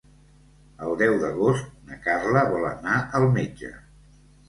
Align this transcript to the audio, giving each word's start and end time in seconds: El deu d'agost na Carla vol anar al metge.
El 0.85 0.95
deu 1.01 1.17
d'agost 1.25 1.69
na 1.91 2.01
Carla 2.09 2.45
vol 2.57 2.69
anar 2.73 2.99
al 3.21 3.31
metge. 3.41 3.75